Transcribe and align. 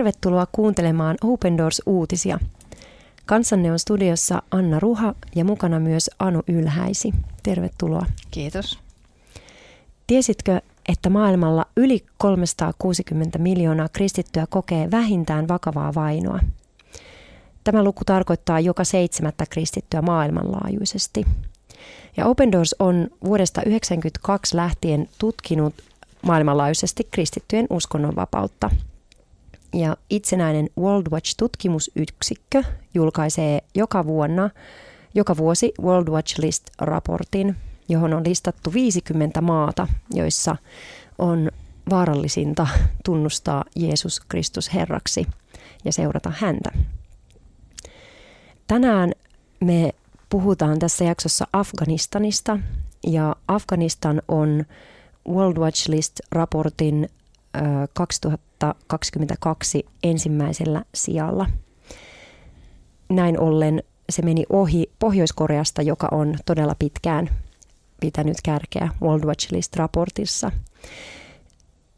Tervetuloa 0.00 0.46
kuuntelemaan 0.52 1.16
Open 1.24 1.58
Doors-uutisia. 1.58 2.38
Kanssanne 3.26 3.72
on 3.72 3.78
studiossa 3.78 4.42
Anna 4.50 4.80
Ruha 4.80 5.14
ja 5.34 5.44
mukana 5.44 5.80
myös 5.80 6.10
Anu 6.18 6.42
Ylhäisi. 6.48 7.12
Tervetuloa. 7.42 8.06
Kiitos. 8.30 8.78
Tiesitkö, 10.06 10.60
että 10.88 11.10
maailmalla 11.10 11.66
yli 11.76 12.04
360 12.18 13.38
miljoonaa 13.38 13.88
kristittyä 13.88 14.46
kokee 14.50 14.90
vähintään 14.90 15.48
vakavaa 15.48 15.94
vainoa? 15.94 16.40
Tämä 17.64 17.84
luku 17.84 18.04
tarkoittaa 18.06 18.60
joka 18.60 18.84
seitsemättä 18.84 19.44
kristittyä 19.50 20.02
maailmanlaajuisesti. 20.02 21.26
Ja 22.16 22.26
Open 22.26 22.52
Doors 22.52 22.74
on 22.78 23.08
vuodesta 23.24 23.60
1992 23.60 24.56
lähtien 24.56 25.08
tutkinut 25.18 25.74
maailmanlaajuisesti 26.22 27.08
kristittyjen 27.10 27.66
uskonnonvapautta. 27.70 28.70
Ja 29.74 29.96
itsenäinen 30.10 30.70
World 30.78 31.06
Watch-tutkimusyksikkö 31.12 32.62
julkaisee 32.94 33.60
joka 33.74 34.06
vuonna, 34.06 34.50
joka 35.14 35.36
vuosi 35.36 35.72
World 35.82 36.08
Watch 36.08 36.40
List-raportin, 36.40 37.56
johon 37.88 38.14
on 38.14 38.24
listattu 38.26 38.72
50 38.72 39.40
maata, 39.40 39.88
joissa 40.14 40.56
on 41.18 41.50
vaarallisinta 41.90 42.66
tunnustaa 43.04 43.64
Jeesus 43.76 44.20
Kristus 44.20 44.74
Herraksi 44.74 45.26
ja 45.84 45.92
seurata 45.92 46.32
häntä. 46.36 46.70
Tänään 48.66 49.12
me 49.60 49.94
puhutaan 50.30 50.78
tässä 50.78 51.04
jaksossa 51.04 51.46
Afganistanista 51.52 52.58
ja 53.06 53.36
Afganistan 53.48 54.22
on 54.28 54.64
World 55.28 55.56
Watch 55.56 55.88
List-raportin 55.88 57.08
2022 57.92 59.86
ensimmäisellä 60.02 60.84
sijalla. 60.94 61.46
Näin 63.08 63.40
ollen 63.40 63.82
se 64.10 64.22
meni 64.22 64.44
ohi 64.50 64.90
Pohjois-Koreasta, 64.98 65.82
joka 65.82 66.08
on 66.10 66.34
todella 66.46 66.74
pitkään 66.78 67.30
pitänyt 68.00 68.36
kärkeä 68.44 68.88
World 69.02 69.24
Watch 69.24 69.52
List-raportissa. 69.52 70.50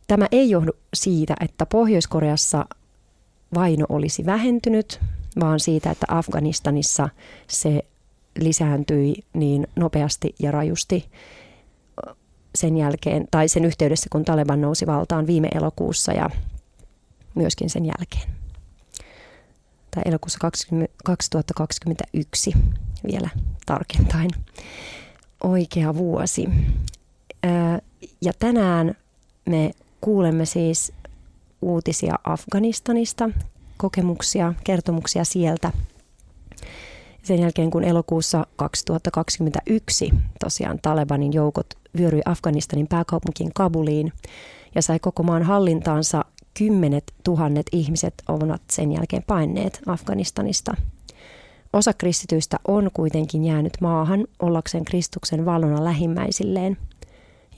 Tämä 0.09 0.29
ei 0.33 0.51
johdu 0.51 0.73
siitä, 0.95 1.35
että 1.41 1.67
Pohjois-Koreassa 1.67 2.67
vaino 3.55 3.87
olisi 3.89 4.27
vähentynyt, 4.27 5.01
vaan 5.41 5.61
siitä, 5.61 5.91
että 5.91 6.07
Afganistanissa 6.09 7.09
se 7.49 7.85
lisääntyi 8.39 9.15
niin 9.33 9.67
nopeasti 9.77 10.35
ja 10.39 10.51
rajusti 10.51 11.11
sen 12.55 12.77
jälkeen, 12.77 13.29
tai 13.31 13.49
sen 13.49 13.65
yhteydessä, 13.65 14.07
kun 14.13 14.25
Taleban 14.25 14.61
nousi 14.61 14.87
valtaan 14.87 15.27
viime 15.27 15.49
elokuussa 15.55 16.13
ja 16.13 16.31
myöskin 17.35 17.71
sen 17.71 17.85
jälkeen. 17.85 18.31
Tai 19.91 20.03
elokuussa 20.05 20.39
20, 20.39 20.95
2021 21.05 22.53
vielä 23.07 23.29
tarkentaen. 23.67 24.31
Oikea 25.45 25.95
vuosi. 25.95 26.49
Ja 28.21 28.33
tänään 28.39 28.95
me 29.47 29.71
kuulemme 30.01 30.47
siis 30.47 30.93
uutisia 31.63 32.15
Afganistanista, 32.25 33.31
kokemuksia, 33.77 34.55
kertomuksia 34.65 35.25
sieltä. 35.25 35.73
Sen 37.23 37.39
jälkeen 37.39 37.71
kun 37.71 37.85
elokuussa 37.85 38.47
2021 38.57 40.11
tosiaan 40.41 40.79
Talebanin 40.83 41.33
joukot 41.33 41.82
vyöryi 41.99 42.23
Afganistanin 42.25 42.87
pääkaupunkiin 42.89 43.51
Kabuliin 43.55 44.13
ja 44.75 44.83
sai 44.83 44.99
koko 44.99 45.23
maan 45.23 45.43
hallintaansa, 45.43 46.25
kymmenet 46.59 47.13
tuhannet 47.25 47.67
ihmiset 47.73 48.15
ovat 48.29 48.63
sen 48.71 48.93
jälkeen 48.93 49.23
paineet 49.27 49.81
Afganistanista. 49.87 50.75
Osa 51.73 51.93
kristityistä 51.93 52.57
on 52.69 52.91
kuitenkin 52.95 53.45
jäänyt 53.45 53.73
maahan 53.81 54.27
ollakseen 54.43 54.85
Kristuksen 54.85 55.45
valona 55.45 55.85
lähimmäisilleen, 55.85 56.77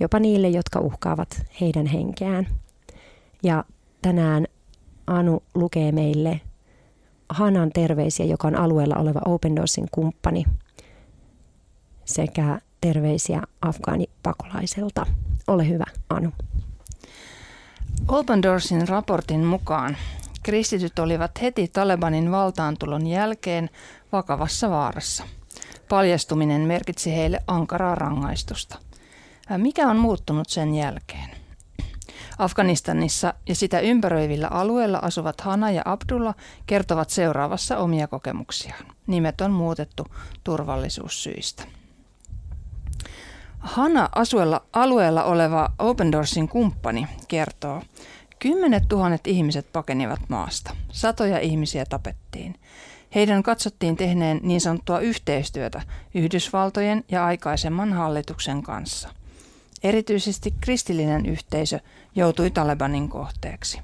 jopa 0.00 0.18
niille, 0.18 0.48
jotka 0.48 0.80
uhkaavat 0.80 1.42
heidän 1.60 1.86
henkeään. 1.86 2.46
Ja 3.42 3.64
tänään 4.02 4.46
Anu 5.06 5.42
lukee 5.54 5.92
meille 5.92 6.40
Hanan 7.28 7.70
terveisiä, 7.74 8.26
joka 8.26 8.48
on 8.48 8.56
alueella 8.56 8.96
oleva 8.96 9.20
Open 9.24 9.56
Doorsin 9.56 9.86
kumppani, 9.90 10.44
sekä 12.04 12.60
terveisiä 12.80 13.42
afgaanipakolaiselta. 14.24 15.06
Ole 15.46 15.68
hyvä, 15.68 15.84
Anu. 16.10 16.32
Open 18.08 18.42
Doorsin 18.42 18.88
raportin 18.88 19.44
mukaan 19.44 19.96
kristityt 20.42 20.98
olivat 20.98 21.42
heti 21.42 21.68
Talebanin 21.68 22.30
valtaantulon 22.30 23.06
jälkeen 23.06 23.70
vakavassa 24.12 24.70
vaarassa. 24.70 25.24
Paljastuminen 25.88 26.60
merkitsi 26.60 27.16
heille 27.16 27.40
ankaraa 27.46 27.94
rangaistusta. 27.94 28.78
Mikä 29.56 29.88
on 29.88 29.96
muuttunut 29.96 30.48
sen 30.48 30.74
jälkeen? 30.74 31.30
Afganistanissa 32.38 33.34
ja 33.48 33.54
sitä 33.54 33.80
ympäröivillä 33.80 34.48
alueilla 34.48 34.98
asuvat 35.02 35.40
Hana 35.40 35.70
ja 35.70 35.82
Abdullah 35.84 36.34
kertovat 36.66 37.10
seuraavassa 37.10 37.78
omia 37.78 38.08
kokemuksiaan. 38.08 38.84
Nimet 39.06 39.40
on 39.40 39.50
muutettu 39.50 40.06
turvallisuussyistä. 40.44 41.64
Hana 43.64 44.08
asuella, 44.14 44.62
alueella 44.72 45.24
oleva 45.24 45.70
Open 45.78 46.12
Doorsin 46.12 46.48
kumppani 46.48 47.06
kertoo, 47.28 47.82
kymmenet 48.38 48.82
tuhannet 48.88 49.26
ihmiset 49.26 49.72
pakenivat 49.72 50.20
maasta. 50.28 50.76
Satoja 50.92 51.38
ihmisiä 51.38 51.84
tapettiin. 51.84 52.54
Heidän 53.14 53.42
katsottiin 53.42 53.96
tehneen 53.96 54.40
niin 54.42 54.60
sanottua 54.60 54.98
yhteistyötä 54.98 55.82
Yhdysvaltojen 56.14 57.04
ja 57.10 57.26
aikaisemman 57.26 57.92
hallituksen 57.92 58.62
kanssa. 58.62 59.08
Erityisesti 59.82 60.54
kristillinen 60.60 61.26
yhteisö 61.26 61.80
joutui 62.14 62.50
Talebanin 62.50 63.08
kohteeksi. 63.08 63.80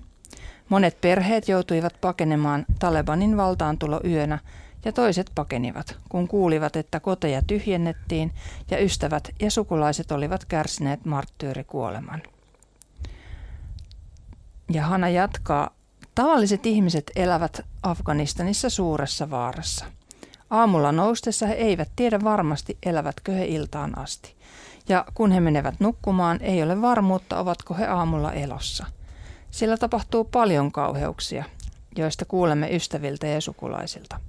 Monet 0.68 1.00
perheet 1.00 1.48
joutuivat 1.48 2.00
pakenemaan 2.00 2.66
Talebanin 2.78 3.36
valtaantulo 3.36 4.00
yönä 4.04 4.38
ja 4.84 4.92
toiset 4.92 5.30
pakenivat, 5.34 5.96
kun 6.08 6.28
kuulivat, 6.28 6.76
että 6.76 7.00
koteja 7.00 7.42
tyhjennettiin 7.46 8.32
ja 8.70 8.78
ystävät 8.84 9.28
ja 9.40 9.50
sukulaiset 9.50 10.12
olivat 10.12 10.44
kärsineet 10.44 11.04
marttyyrikuoleman. 11.04 12.22
Ja 14.72 14.86
Hana 14.86 15.08
jatkaa, 15.08 15.70
tavalliset 16.14 16.66
ihmiset 16.66 17.10
elävät 17.16 17.60
Afganistanissa 17.82 18.70
suuressa 18.70 19.30
vaarassa. 19.30 19.84
Aamulla 20.50 20.92
noustessa 20.92 21.46
he 21.46 21.54
eivät 21.54 21.88
tiedä 21.96 22.20
varmasti, 22.24 22.78
elävätkö 22.86 23.32
he 23.32 23.44
iltaan 23.46 23.98
asti. 23.98 24.34
Ja 24.88 25.04
kun 25.14 25.32
he 25.32 25.40
menevät 25.40 25.80
nukkumaan, 25.80 26.38
ei 26.42 26.62
ole 26.62 26.82
varmuutta, 26.82 27.38
ovatko 27.38 27.74
he 27.74 27.86
aamulla 27.86 28.32
elossa. 28.32 28.86
Siellä 29.50 29.76
tapahtuu 29.76 30.24
paljon 30.24 30.72
kauheuksia, 30.72 31.44
joista 31.96 32.24
kuulemme 32.24 32.76
ystäviltä 32.76 33.26
ja 33.26 33.40
sukulaisilta. 33.40 34.20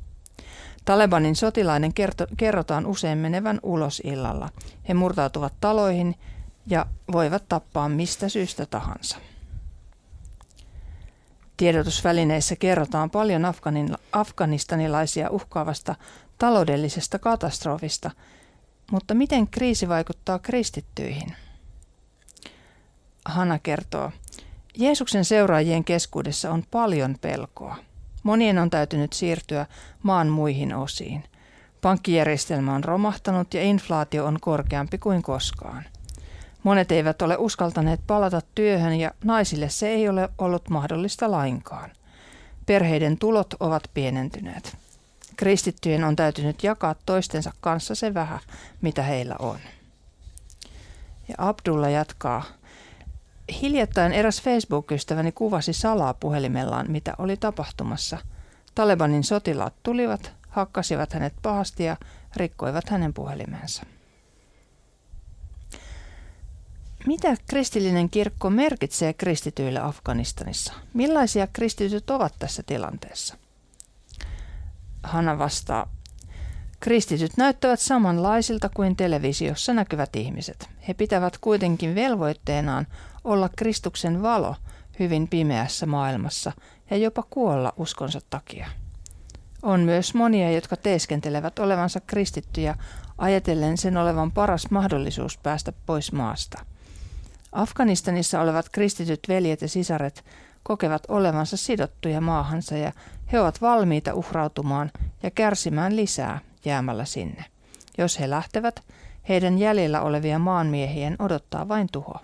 Talebanin 0.86 1.36
sotilaiden 1.36 1.94
kerto, 1.94 2.28
kerrotaan 2.38 2.86
usein 2.86 3.18
menevän 3.18 3.60
ulos 3.64 4.02
illalla. 4.06 4.50
He 4.90 4.94
murtautuvat 4.94 5.54
taloihin 5.62 6.16
ja 6.68 6.86
voivat 7.12 7.44
tappaa 7.50 7.90
mistä 7.90 8.30
syystä 8.30 8.66
tahansa. 8.66 9.18
Tiedotusvälineissä 11.58 12.56
kerrotaan 12.56 13.10
paljon 13.10 13.46
Afganin, 13.46 13.96
afganistanilaisia 14.12 15.30
uhkaavasta 15.30 15.96
taloudellisesta 16.38 17.20
katastrofista, 17.20 18.12
mutta 18.92 19.14
miten 19.14 19.48
kriisi 19.48 19.90
vaikuttaa 19.90 20.40
kristittyihin? 20.40 21.34
Hanna 23.26 23.60
kertoo, 23.60 24.12
Jeesuksen 24.78 25.26
seuraajien 25.26 25.84
keskuudessa 25.84 26.52
on 26.52 26.64
paljon 26.72 27.16
pelkoa. 27.22 27.76
Monien 28.24 28.58
on 28.58 28.70
täytynyt 28.70 29.14
siirtyä 29.14 29.66
maan 30.04 30.28
muihin 30.28 30.76
osiin. 30.76 31.24
Pankkijärjestelmä 31.82 32.76
on 32.76 32.84
romahtanut 32.84 33.54
ja 33.54 33.64
inflaatio 33.64 34.26
on 34.26 34.38
korkeampi 34.42 34.98
kuin 34.98 35.22
koskaan. 35.22 35.84
Monet 36.64 36.92
eivät 36.92 37.22
ole 37.22 37.38
uskaltaneet 37.38 38.02
palata 38.08 38.42
työhön 38.56 39.00
ja 39.00 39.12
naisille 39.24 39.70
se 39.70 39.88
ei 39.88 40.10
ole 40.10 40.30
ollut 40.38 40.70
mahdollista 40.70 41.32
lainkaan. 41.32 41.92
Perheiden 42.66 43.18
tulot 43.18 43.54
ovat 43.60 43.84
pienentyneet. 43.94 44.78
Kristittyjen 45.38 46.04
on 46.04 46.16
täytynyt 46.16 46.64
jakaa 46.64 46.96
toistensa 47.06 47.52
kanssa 47.62 47.96
se 47.96 48.14
vähän, 48.14 48.40
mitä 48.82 49.04
heillä 49.04 49.36
on. 49.40 49.58
Ja 51.28 51.36
Abdullah 51.38 51.92
jatkaa. 51.92 52.44
Hiljattain 53.62 54.12
eräs 54.12 54.42
Facebook-ystäväni 54.42 55.32
kuvasi 55.32 55.74
salaa 55.74 56.14
puhelimellaan, 56.14 56.92
mitä 56.92 57.14
oli 57.18 57.38
tapahtumassa. 57.38 58.18
Talebanin 58.76 59.24
sotilaat 59.24 59.74
tulivat, 59.84 60.34
hakkasivat 60.50 61.14
hänet 61.14 61.34
pahasti 61.42 61.84
ja 61.84 61.98
rikkoivat 62.36 62.90
hänen 62.90 63.14
puhelimensa. 63.14 63.84
Mitä 67.08 67.36
kristillinen 67.50 68.10
kirkko 68.10 68.50
merkitsee 68.50 69.14
kristityille 69.14 69.80
Afganistanissa? 69.80 70.74
Millaisia 70.94 71.48
kristityt 71.48 72.10
ovat 72.10 72.34
tässä 72.40 72.64
tilanteessa? 72.64 73.38
Hanna 75.04 75.38
vastaa, 75.38 75.88
Kristityt 76.82 77.38
näyttävät 77.38 77.80
samanlaisilta 77.80 78.70
kuin 78.70 78.96
televisiossa 78.96 79.74
näkyvät 79.74 80.16
ihmiset. 80.16 80.70
He 80.88 80.94
pitävät 80.94 81.38
kuitenkin 81.38 81.96
velvoitteenaan 81.96 82.88
olla 83.24 83.50
Kristuksen 83.56 84.22
valo 84.22 84.56
hyvin 85.00 85.28
pimeässä 85.28 85.86
maailmassa 85.86 86.52
ja 86.90 86.98
jopa 86.98 87.24
kuolla 87.30 87.74
uskonsa 87.78 88.20
takia. 88.30 88.68
On 89.64 89.80
myös 89.80 90.14
monia, 90.14 90.52
jotka 90.52 90.78
teeskentelevät 90.78 91.60
olevansa 91.60 92.00
kristittyjä 92.00 92.76
ajatellen 93.18 93.78
sen 93.78 93.98
olevan 93.98 94.32
paras 94.32 94.72
mahdollisuus 94.72 95.38
päästä 95.38 95.74
pois 95.86 96.12
maasta. 96.12 96.66
Afganistanissa 97.52 98.42
olevat 98.42 98.70
kristityt 98.70 99.20
veljet 99.28 99.62
ja 99.62 99.68
sisaret 99.68 100.26
kokevat 100.64 101.04
olevansa 101.08 101.58
sidottuja 101.58 102.22
maahansa 102.22 102.78
ja 102.78 102.92
he 103.32 103.40
ovat 103.40 103.62
valmiita 103.62 104.14
uhrautumaan 104.14 104.92
ja 105.24 105.32
kärsimään 105.32 105.96
lisää 105.96 106.40
jäämällä 106.66 107.06
sinne. 107.06 107.46
Jos 107.98 108.20
he 108.20 108.30
lähtevät, 108.30 108.84
heidän 109.30 109.58
jäljellä 109.58 110.02
olevia 110.02 110.40
maanmiehien 110.40 111.16
odottaa 111.20 111.68
vain 111.68 111.88
tuho. 111.92 112.16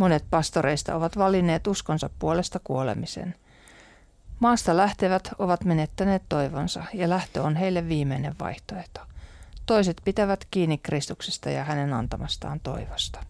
Monet 0.00 0.24
pastoreista 0.30 0.94
ovat 0.94 1.18
valinneet 1.18 1.66
uskonsa 1.66 2.10
puolesta 2.18 2.60
kuolemisen. 2.64 3.34
Maasta 4.38 4.76
lähtevät 4.76 5.30
ovat 5.38 5.64
menettäneet 5.64 6.22
toivonsa 6.28 6.84
ja 6.94 7.08
lähtö 7.08 7.42
on 7.42 7.56
heille 7.56 7.88
viimeinen 7.88 8.34
vaihtoehto. 8.40 9.00
Toiset 9.66 10.00
pitävät 10.04 10.46
kiinni 10.50 10.78
Kristuksesta 10.78 11.50
ja 11.50 11.64
hänen 11.64 11.92
antamastaan 11.92 12.60
toivosta. 12.60 13.24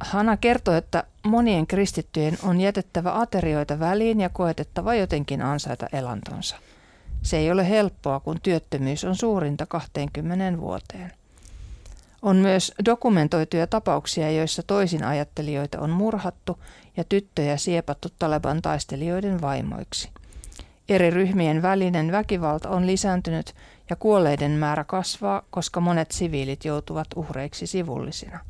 Hanna 0.00 0.36
kertoo, 0.36 0.74
että 0.74 1.04
monien 1.22 1.66
kristittyjen 1.66 2.38
on 2.42 2.60
jätettävä 2.60 3.20
aterioita 3.20 3.78
väliin 3.78 4.20
ja 4.20 4.28
koetettava 4.28 4.94
jotenkin 4.94 5.42
ansaita 5.42 5.86
elantonsa. 5.92 6.56
Se 7.22 7.36
ei 7.36 7.50
ole 7.50 7.68
helppoa, 7.68 8.20
kun 8.20 8.40
työttömyys 8.40 9.04
on 9.04 9.16
suurinta 9.16 9.66
20 9.66 10.60
vuoteen. 10.60 11.12
On 12.24 12.36
myös 12.36 12.72
dokumentoituja 12.84 13.66
tapauksia, 13.66 14.30
joissa 14.30 14.62
toisin 14.62 15.04
ajattelijoita 15.04 15.80
on 15.80 15.90
murhattu 15.90 16.58
ja 16.96 17.04
tyttöjä 17.04 17.56
siepattu 17.56 18.08
Taleban 18.18 18.62
taistelijoiden 18.62 19.40
vaimoiksi. 19.40 20.10
Eri 20.88 21.10
ryhmien 21.10 21.62
välinen 21.62 22.12
väkivalta 22.12 22.68
on 22.68 22.86
lisääntynyt 22.86 23.54
ja 23.90 23.96
kuolleiden 23.96 24.50
määrä 24.50 24.84
kasvaa, 24.84 25.42
koska 25.50 25.80
monet 25.80 26.10
siviilit 26.10 26.64
joutuvat 26.64 27.06
uhreiksi 27.16 27.66
sivullisina. 27.66 28.40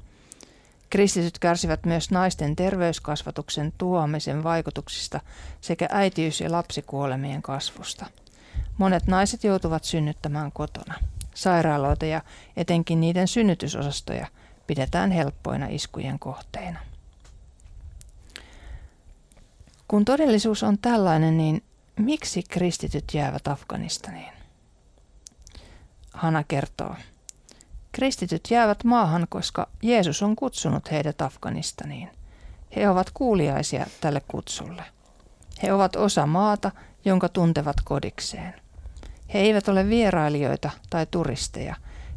Kristityt 0.91 1.39
kärsivät 1.39 1.85
myös 1.87 2.11
naisten 2.11 2.57
terveyskasvatuksen 2.57 3.73
tuomisen 3.79 4.45
vaikutuksista 4.45 5.21
sekä 5.61 5.89
äitiys- 5.91 6.41
ja 6.41 6.53
lapsikuolemien 6.53 7.43
kasvusta. 7.43 8.07
Monet 8.79 9.07
naiset 9.07 9.45
joutuvat 9.45 9.85
synnyttämään 9.85 10.53
kotona. 10.53 10.95
Sairaaloita 11.35 12.07
ja 12.07 12.23
etenkin 12.57 13.01
niiden 13.01 13.29
synnytysosastoja 13.29 14.27
pidetään 14.67 15.11
helppoina 15.11 15.67
iskujen 15.71 16.19
kohteina. 16.19 16.79
Kun 19.89 20.05
todellisuus 20.05 20.63
on 20.63 20.79
tällainen, 20.79 21.37
niin 21.37 21.63
miksi 21.97 22.43
kristityt 22.43 23.05
jäävät 23.15 23.49
Afganistaniin? 23.49 24.33
Hana 26.13 26.45
kertoo. 26.45 26.95
Kristityt 27.93 28.51
jäävät 28.51 28.85
maahan, 28.85 29.27
koska 29.29 29.69
Jeesus 29.83 30.23
on 30.23 30.37
kutsunut 30.37 30.91
heidät 30.91 31.23
Afganistaniin. 31.23 32.11
He 32.77 32.89
ovat 32.89 33.11
kuuliaisia 33.15 33.87
tälle 34.01 34.23
kutsulle. 34.29 34.85
He 35.63 35.73
ovat 35.73 35.97
osa 35.97 36.27
maata, 36.27 36.71
jonka 37.05 37.29
tuntevat 37.29 37.77
kodikseen. 37.85 38.64
He 39.35 39.39
eivät 39.39 39.69
ole 39.69 39.89
vierailijoita 39.89 40.71
tai 40.91 41.07
turisteja. 41.11 41.75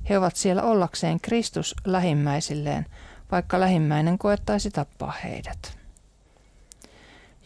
He 0.10 0.18
ovat 0.18 0.36
siellä 0.36 0.64
ollakseen 0.64 1.20
Kristus 1.20 1.76
lähimmäisilleen, 1.86 2.86
vaikka 3.32 3.60
lähimmäinen 3.60 4.18
koettaisi 4.18 4.72
tappaa 4.72 5.14
heidät. 5.24 5.78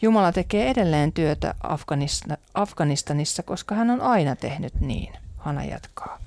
Jumala 0.02 0.32
tekee 0.32 0.70
edelleen 0.70 1.12
työtä 1.12 1.54
Afganistanissa, 2.54 3.42
koska 3.42 3.74
hän 3.74 3.90
on 3.90 4.00
aina 4.00 4.36
tehnyt 4.36 4.80
niin, 4.80 5.12
Hana 5.36 5.64
jatkaa. 5.64 6.18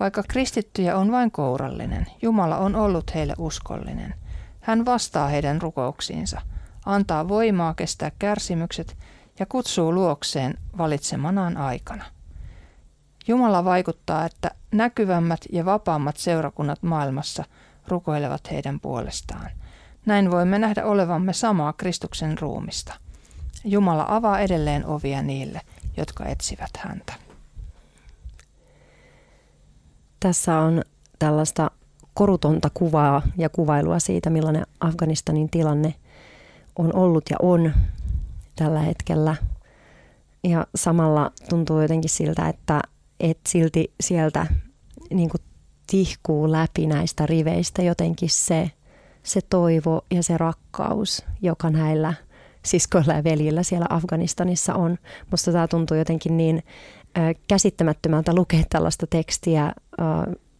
Vaikka 0.00 0.22
kristittyjä 0.28 0.96
on 0.96 1.12
vain 1.12 1.30
kourallinen, 1.30 2.06
Jumala 2.22 2.58
on 2.58 2.76
ollut 2.76 3.14
heille 3.14 3.34
uskollinen. 3.38 4.14
Hän 4.60 4.84
vastaa 4.84 5.28
heidän 5.28 5.62
rukouksiinsa, 5.62 6.40
antaa 6.86 7.28
voimaa 7.28 7.74
kestää 7.74 8.10
kärsimykset 8.18 8.96
ja 9.38 9.46
kutsuu 9.46 9.94
luokseen 9.94 10.54
valitsemanaan 10.78 11.56
aikana– 11.56 12.04
Jumala 13.30 13.64
vaikuttaa, 13.64 14.24
että 14.24 14.50
näkyvämmät 14.72 15.40
ja 15.52 15.64
vapaammat 15.64 16.16
seurakunnat 16.16 16.82
maailmassa 16.82 17.44
rukoilevat 17.88 18.50
heidän 18.50 18.80
puolestaan. 18.80 19.50
Näin 20.06 20.30
voimme 20.30 20.58
nähdä 20.58 20.84
olevamme 20.84 21.32
samaa 21.32 21.72
Kristuksen 21.72 22.38
ruumista. 22.38 22.94
Jumala 23.64 24.04
avaa 24.08 24.40
edelleen 24.40 24.86
ovia 24.86 25.22
niille, 25.22 25.60
jotka 25.96 26.24
etsivät 26.24 26.70
häntä. 26.78 27.12
Tässä 30.20 30.58
on 30.58 30.82
tällaista 31.18 31.70
korutonta 32.14 32.70
kuvaa 32.74 33.22
ja 33.36 33.48
kuvailua 33.48 33.98
siitä, 33.98 34.30
millainen 34.30 34.66
Afganistanin 34.80 35.50
tilanne 35.50 35.94
on 36.76 36.96
ollut 36.96 37.24
ja 37.30 37.36
on 37.42 37.72
tällä 38.56 38.80
hetkellä. 38.80 39.36
Ja 40.44 40.66
samalla 40.74 41.32
tuntuu 41.48 41.80
jotenkin 41.80 42.10
siltä, 42.10 42.48
että 42.48 42.80
että 43.20 43.50
silti 43.50 43.92
sieltä 44.00 44.46
niin 45.10 45.30
kuin 45.30 45.40
tihkuu 45.86 46.52
läpi 46.52 46.86
näistä 46.86 47.26
riveistä 47.26 47.82
jotenkin 47.82 48.30
se, 48.30 48.70
se 49.22 49.40
toivo 49.50 50.04
ja 50.10 50.22
se 50.22 50.38
rakkaus, 50.38 51.24
joka 51.42 51.70
näillä 51.70 52.14
siskoilla 52.64 53.12
ja 53.12 53.24
veljillä 53.24 53.62
siellä 53.62 53.86
Afganistanissa 53.90 54.74
on. 54.74 54.98
Musta 55.30 55.52
tämä 55.52 55.68
tuntuu 55.68 55.96
jotenkin 55.96 56.36
niin 56.36 56.62
äh, 57.18 57.34
käsittämättömältä 57.48 58.34
lukea 58.34 58.62
tällaista 58.70 59.06
tekstiä, 59.06 59.64
äh, 59.64 59.74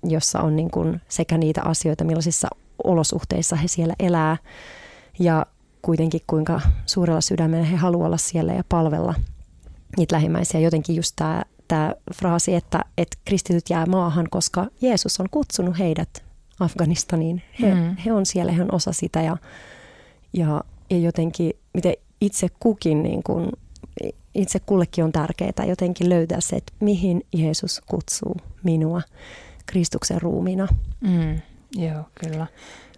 jossa 0.02 0.40
on 0.40 0.56
niin 0.56 0.70
kuin 0.70 1.00
sekä 1.08 1.38
niitä 1.38 1.62
asioita, 1.64 2.04
millaisissa 2.04 2.48
olosuhteissa 2.84 3.56
he 3.56 3.68
siellä 3.68 3.94
elää, 3.98 4.36
ja 5.18 5.46
kuitenkin 5.82 6.20
kuinka 6.26 6.60
suurella 6.86 7.20
sydämellä 7.20 7.66
he 7.66 7.76
haluavat 7.76 8.06
olla 8.06 8.16
siellä 8.16 8.52
ja 8.52 8.64
palvella 8.68 9.14
niitä 9.96 10.14
lähimmäisiä. 10.14 10.60
Jotenkin 10.60 10.96
just 10.96 11.12
tämä 11.16 11.42
tämä 11.70 11.94
fraasi, 12.14 12.54
että, 12.54 12.84
että 12.98 13.18
kristityt 13.24 13.70
jää 13.70 13.86
maahan, 13.86 14.26
koska 14.30 14.66
Jeesus 14.80 15.20
on 15.20 15.26
kutsunut 15.30 15.78
heidät 15.78 16.24
Afganistaniin. 16.60 17.42
He, 17.60 17.74
mm. 17.74 17.96
he 17.96 18.12
on 18.12 18.26
siellä, 18.26 18.52
he 18.52 18.62
on 18.62 18.74
osa 18.74 18.92
sitä 18.92 19.22
ja, 19.22 19.36
ja, 20.32 20.64
ja 20.90 20.98
jotenkin 20.98 21.52
miten 21.74 21.94
itse 22.20 22.48
kukin, 22.60 23.02
niin 23.02 23.22
kuin, 23.22 23.52
itse 24.34 24.58
kullekin 24.60 25.04
on 25.04 25.12
tärkeää 25.12 25.66
jotenkin 25.68 26.08
löytää 26.08 26.40
se, 26.40 26.56
että 26.56 26.72
mihin 26.80 27.26
Jeesus 27.32 27.82
kutsuu 27.86 28.36
minua 28.62 29.02
Kristuksen 29.66 30.22
ruumina. 30.22 30.68
Mm, 31.00 31.40
joo, 31.74 32.04
kyllä. 32.14 32.46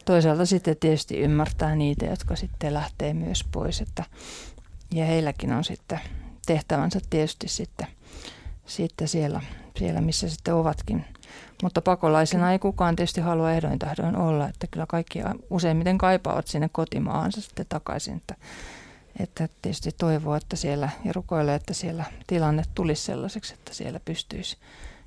Toisaalta 0.04 0.46
sitten 0.46 0.76
tietysti 0.76 1.18
ymmärtää 1.18 1.76
niitä, 1.76 2.06
jotka 2.06 2.36
sitten 2.36 2.74
lähtee 2.74 3.14
myös 3.14 3.44
pois, 3.52 3.80
että, 3.80 4.04
ja 4.94 5.04
heilläkin 5.04 5.52
on 5.52 5.64
sitten 5.64 6.00
tehtävänsä 6.46 7.00
tietysti 7.10 7.48
sitten– 7.48 7.86
sitten 8.66 9.08
siellä, 9.08 9.40
siellä, 9.76 10.00
missä 10.00 10.28
sitten 10.28 10.54
ovatkin. 10.54 11.04
Mutta 11.62 11.82
pakolaisena 11.82 12.52
ei 12.52 12.58
kukaan 12.58 12.96
tietysti 12.96 13.20
halua 13.20 13.52
ehdoin 13.52 13.78
tahdoin 13.78 14.16
olla, 14.16 14.48
että 14.48 14.66
kyllä 14.66 14.86
kaikki 14.86 15.18
useimmiten 15.50 15.98
kaipaavat 15.98 16.46
sinne 16.46 16.68
kotimaahansa 16.72 17.40
sitten 17.40 17.66
takaisin. 17.68 18.16
Että, 18.16 18.34
että 19.20 19.48
tietysti 19.62 19.90
toivoo, 19.98 20.34
että 20.34 20.56
siellä 20.56 20.88
ja 21.04 21.12
rukoilee, 21.12 21.54
että 21.54 21.74
siellä 21.74 22.04
tilanne 22.26 22.62
tulisi 22.74 23.02
sellaiseksi, 23.02 23.54
että 23.54 23.74
siellä 23.74 24.00
pystyisi 24.04 24.56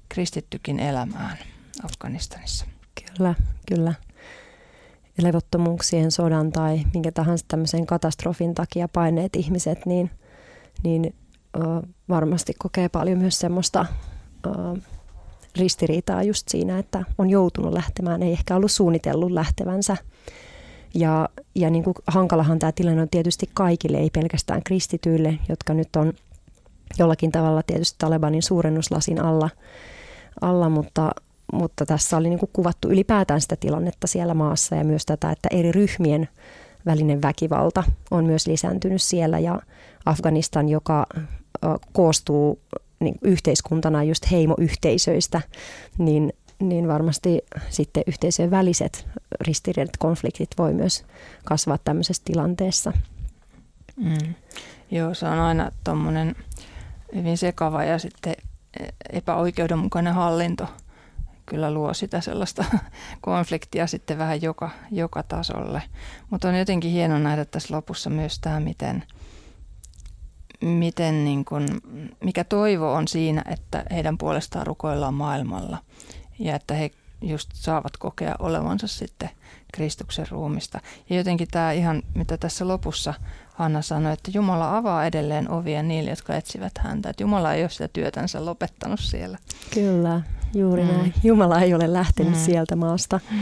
kristittykin 0.10 0.80
elämään 0.80 1.38
Afganistanissa. 1.84 2.66
Kyllä, 2.96 3.36
kyllä. 3.68 3.94
Levottomuuksien, 5.22 6.12
sodan 6.12 6.52
tai 6.52 6.86
minkä 6.94 7.12
tahansa 7.12 7.46
tämmöisen 7.48 7.86
katastrofin 7.86 8.56
takia 8.56 8.88
paineet 8.88 9.36
ihmiset, 9.36 9.86
niin, 9.86 10.12
niin 10.84 11.16
varmasti 12.10 12.54
kokee 12.60 12.90
paljon 12.90 13.18
myös 13.18 13.40
semmoista 13.40 13.86
ristiriitaa 15.58 16.24
just 16.24 16.50
siinä, 16.50 16.80
että 16.80 17.04
on 17.18 17.30
joutunut 17.30 17.74
lähtemään, 17.74 18.24
ei 18.24 18.32
ehkä 18.32 18.56
ollut 18.56 18.72
suunnitellut 18.72 19.32
lähtevänsä. 19.32 19.98
Ja, 20.94 21.30
ja 21.56 21.70
niin 21.70 21.84
kuin 21.84 21.96
hankalahan 22.08 22.60
tämä 22.60 22.72
tilanne 22.72 23.02
on 23.02 23.10
tietysti 23.10 23.50
kaikille, 23.54 23.98
ei 23.98 24.10
pelkästään 24.10 24.64
kristityille, 24.64 25.40
jotka 25.50 25.74
nyt 25.74 25.96
on 25.96 26.14
jollakin 27.00 27.32
tavalla 27.32 27.64
tietysti 27.64 27.96
Talebanin 27.98 28.42
suurennuslasin 28.42 29.22
alla, 29.22 29.50
alla 30.42 30.70
mutta, 30.70 31.12
mutta 31.54 31.86
tässä 31.86 32.18
oli 32.18 32.30
niin 32.30 32.40
kuin 32.40 32.50
kuvattu 32.54 32.90
ylipäätään 32.90 33.42
sitä 33.42 33.56
tilannetta 33.56 34.08
siellä 34.08 34.34
maassa 34.34 34.76
ja 34.76 34.84
myös 34.84 35.06
tätä, 35.06 35.32
että 35.32 35.50
eri 35.52 35.72
ryhmien 35.72 36.30
välinen 36.86 37.22
väkivalta 37.22 37.84
on 38.12 38.25
myös 38.25 38.48
lisääntynyt 38.48 39.01
siellä 39.01 39.39
ja 39.39 39.62
Afganistan, 40.06 40.70
joka 40.70 41.06
koostuu 41.94 42.60
niin 43.00 43.15
yhteiskuntana 43.22 44.04
just 44.04 44.32
heimoyhteisöistä, 44.32 45.42
niin, 45.98 46.34
niin 46.60 46.88
varmasti 46.88 47.42
sitten 47.70 48.04
yhteisöjen 48.08 48.51
väliset 48.51 49.08
ristiriidat, 49.42 49.98
konfliktit 49.98 50.50
voi 50.58 50.74
myös 50.74 51.06
kasvaa 51.44 51.77
tämmöisessä 51.77 52.24
tilanteessa. 52.25 52.94
Mm. 53.96 54.34
Joo, 54.92 55.13
se 55.13 55.25
on 55.25 55.39
aina 55.39 55.72
tuommoinen 55.84 56.36
hyvin 57.15 57.38
sekava 57.38 57.84
ja 57.84 58.00
sitten 58.00 58.36
epäoikeudenmukainen 59.13 60.13
hallinto 60.13 60.68
kyllä 61.46 61.72
luo 61.72 61.94
sitä 61.94 62.22
sellaista 62.22 62.66
konfliktia 63.22 63.88
sitten 63.88 64.18
vähän 64.18 64.42
joka, 64.42 64.70
joka 64.92 65.24
tasolle. 65.24 65.82
Mutta 66.30 66.48
on 66.48 66.60
jotenkin 66.60 66.92
hieno 66.92 67.20
nähdä 67.20 67.46
tässä 67.46 67.75
lopussa 67.75 68.10
myös 68.10 68.40
tämä, 68.40 68.60
miten, 68.60 69.04
miten 70.62 71.25
niin 71.25 71.46
kun, 71.46 71.68
mikä 72.24 72.44
toivo 72.44 72.94
on 72.94 73.08
siinä, 73.08 73.44
että 73.50 73.84
heidän 73.92 74.18
puolestaan 74.18 74.68
rukoillaan 74.68 75.14
maailmalla 75.14 75.78
ja 76.40 76.56
että 76.56 76.74
he 76.74 76.92
just 77.22 77.50
saavat 77.54 77.98
kokea 77.98 78.36
olevansa 78.40 78.88
sitten 78.88 79.30
Kristuksen 79.74 80.25
ruumista. 80.32 80.80
Ja 81.10 81.16
jotenkin 81.16 81.48
tämä 81.52 81.72
ihan, 81.72 82.04
mitä 82.14 82.38
tässä 82.38 82.68
lopussa 82.68 83.14
Hanna 83.54 83.82
sanoi, 83.82 84.14
että 84.14 84.32
Jumala 84.34 84.78
avaa 84.78 85.06
edelleen 85.06 85.52
ovia 85.52 85.84
niille, 85.84 86.10
jotka 86.10 86.36
etsivät 86.36 86.78
häntä. 86.78 87.10
Että 87.10 87.24
Jumala 87.24 87.54
ei 87.54 87.64
ole 87.64 87.70
sitä 87.70 87.88
työtänsä 87.88 88.46
lopettanut 88.46 89.00
siellä. 89.00 89.38
Kyllä, 89.74 90.22
juuri 90.56 90.84
mm. 90.84 90.88
näin. 90.88 91.14
Jumala 91.24 91.60
ei 91.60 91.74
ole 91.74 91.94
lähtenyt 91.94 92.34
mm. 92.34 92.40
sieltä 92.40 92.76
maasta. 92.76 93.20
Mm. 93.32 93.38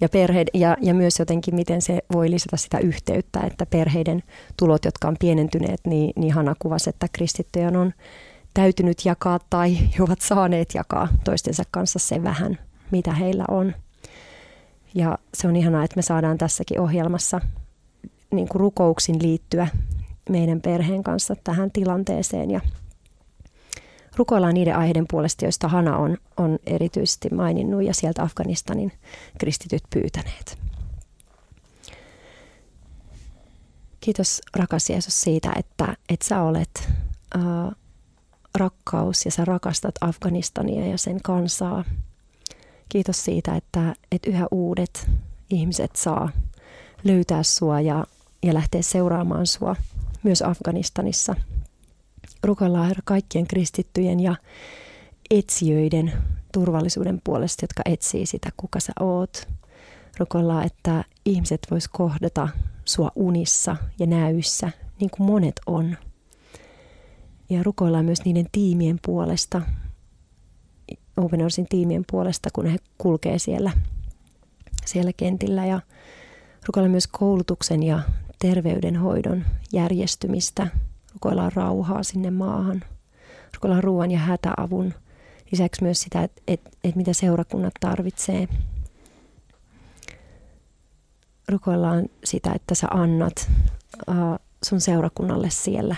Ja, 0.00 0.08
perhe, 0.08 0.44
ja, 0.54 0.76
ja 0.80 0.94
myös 0.94 1.18
jotenkin, 1.18 1.54
miten 1.54 1.82
se 1.82 1.98
voi 2.12 2.30
lisätä 2.30 2.56
sitä 2.56 2.78
yhteyttä, 2.78 3.40
että 3.40 3.66
perheiden 3.66 4.22
tulot, 4.56 4.84
jotka 4.84 5.08
on 5.08 5.16
pienentyneet, 5.20 5.80
niin, 5.86 6.12
niin 6.16 6.32
Hanna 6.32 6.54
kuvasi, 6.58 6.90
että 6.90 7.06
kristittyjen 7.12 7.76
on 7.76 7.92
täytynyt 8.54 9.04
jakaa 9.04 9.38
tai 9.50 9.78
he 9.98 10.02
ovat 10.02 10.20
saaneet 10.20 10.74
jakaa 10.74 11.08
toistensa 11.24 11.62
kanssa 11.70 11.98
se 11.98 12.22
vähän, 12.22 12.58
mitä 12.90 13.12
heillä 13.12 13.44
on. 13.48 13.74
Ja 14.94 15.18
se 15.34 15.48
on 15.48 15.56
ihanaa, 15.56 15.84
että 15.84 15.96
me 15.96 16.02
saadaan 16.02 16.38
tässäkin 16.38 16.80
ohjelmassa 16.80 17.40
niin 18.30 18.48
kuin 18.48 18.60
rukouksin 18.60 19.22
liittyä 19.22 19.68
meidän 20.30 20.60
perheen 20.60 21.02
kanssa 21.02 21.36
tähän 21.44 21.70
tilanteeseen 21.70 22.50
ja 22.50 22.60
rukoillaan 24.16 24.54
niiden 24.54 24.76
aiheiden 24.76 25.06
puolesta, 25.10 25.44
joista 25.44 25.68
Hana 25.68 25.96
on, 25.96 26.18
on 26.36 26.58
erityisesti 26.66 27.28
maininnut 27.28 27.82
ja 27.82 27.94
sieltä 27.94 28.22
Afganistanin 28.22 28.92
kristityt 29.38 29.82
pyytäneet. 29.90 30.58
Kiitos 34.00 34.40
rakas 34.56 34.90
Jeesus 34.90 35.20
siitä, 35.20 35.52
että, 35.56 35.96
että 36.08 36.26
sä 36.28 36.42
olet 36.42 36.88
äh, 37.36 37.42
rakkaus 38.54 39.24
ja 39.24 39.30
sä 39.30 39.44
rakastat 39.44 39.94
Afganistania 40.00 40.86
ja 40.86 40.98
sen 40.98 41.22
kansaa. 41.22 41.84
Kiitos 42.88 43.24
siitä, 43.24 43.54
että, 43.56 43.94
että 44.12 44.30
yhä 44.30 44.46
uudet 44.50 45.10
ihmiset 45.50 45.96
saa 45.96 46.30
löytää 47.04 47.42
sua 47.42 47.80
ja, 47.80 48.04
ja 48.42 48.54
lähteä 48.54 48.82
seuraamaan 48.82 49.46
sua 49.46 49.76
myös 50.22 50.42
Afganistanissa. 50.42 51.34
Rukoillaan 52.44 52.86
Herra 52.86 53.02
kaikkien 53.04 53.46
kristittyjen 53.46 54.20
ja 54.20 54.34
etsijöiden 55.30 56.12
turvallisuuden 56.52 57.20
puolesta, 57.24 57.64
jotka 57.64 57.82
etsii 57.84 58.26
sitä, 58.26 58.50
kuka 58.56 58.80
sä 58.80 58.92
oot. 59.00 59.48
Rukoillaan, 60.18 60.66
että 60.66 61.04
ihmiset 61.24 61.66
vois 61.70 61.88
kohdata 61.88 62.48
sua 62.84 63.10
unissa 63.16 63.76
ja 63.98 64.06
näyssä, 64.06 64.70
niin 65.00 65.10
kuin 65.10 65.26
monet 65.26 65.60
on. 65.66 65.96
Ja 67.50 67.62
rukoillaan 67.62 68.04
myös 68.04 68.24
niiden 68.24 68.46
tiimien 68.52 68.98
puolesta, 69.06 69.62
Open 71.16 71.40
Doorsin 71.40 71.66
tiimien 71.68 72.04
puolesta, 72.10 72.48
kun 72.52 72.66
he 72.66 72.78
kulkee 72.98 73.38
siellä, 73.38 73.72
siellä 74.86 75.12
kentillä. 75.16 75.66
Ja 75.66 75.80
rukoillaan 76.66 76.90
myös 76.90 77.06
koulutuksen 77.06 77.82
ja 77.82 78.00
terveydenhoidon 78.38 79.44
järjestymistä. 79.72 80.66
Rukoillaan 81.24 81.52
rauhaa 81.52 82.02
sinne 82.02 82.30
maahan. 82.30 82.82
Rukoillaan 83.54 83.84
ruoan 83.84 84.10
ja 84.10 84.18
hätäavun. 84.18 84.94
Lisäksi 85.52 85.82
myös 85.82 86.00
sitä, 86.00 86.22
että 86.22 86.42
et, 86.48 86.60
et 86.84 86.96
mitä 86.96 87.12
seurakunnat 87.12 87.72
tarvitsee. 87.80 88.48
Rukoillaan 91.48 92.06
sitä, 92.24 92.52
että 92.52 92.74
sä 92.74 92.86
annat 92.90 93.50
uh, 94.08 94.38
sun 94.64 94.80
seurakunnalle 94.80 95.50
siellä 95.50 95.96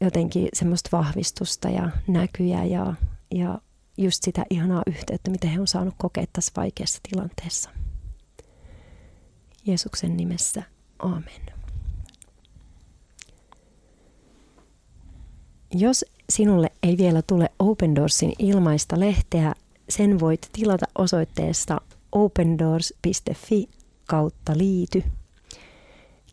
jotenkin 0.00 0.48
semmoista 0.52 0.96
vahvistusta 0.96 1.68
ja 1.68 1.90
näkyjä 2.08 2.64
ja, 2.64 2.94
ja 3.34 3.58
just 3.98 4.22
sitä 4.22 4.44
ihanaa 4.50 4.82
yhteyttä, 4.86 5.30
mitä 5.30 5.48
he 5.48 5.60
on 5.60 5.66
saanut 5.66 5.94
kokea 5.98 6.24
tässä 6.32 6.52
vaikeassa 6.56 7.00
tilanteessa. 7.10 7.70
Jeesuksen 9.64 10.16
nimessä, 10.16 10.62
amen. 10.98 11.55
Jos 15.74 16.04
sinulle 16.30 16.70
ei 16.82 16.96
vielä 16.98 17.22
tule 17.22 17.48
Open 17.58 17.94
Doorsin 17.94 18.32
ilmaista 18.38 19.00
lehteä, 19.00 19.54
sen 19.88 20.20
voit 20.20 20.48
tilata 20.52 20.86
osoitteesta 20.98 21.80
opendoors.fi 22.12 23.68
kautta 24.06 24.58
liity. 24.58 25.02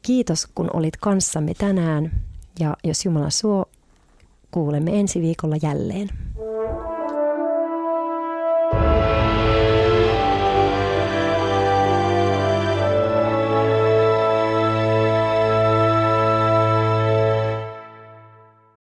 Kiitos 0.01 0.47
kun 0.55 0.69
olit 0.73 0.97
kanssamme 0.97 1.53
tänään 1.53 2.11
ja 2.59 2.77
jos 2.83 3.05
Jumala 3.05 3.29
suo, 3.29 3.65
kuulemme 4.51 4.99
ensi 4.99 5.21
viikolla 5.21 5.55
jälleen. 5.61 6.09